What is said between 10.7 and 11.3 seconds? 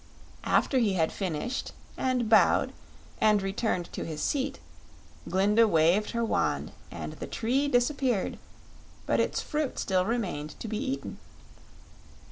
eaten.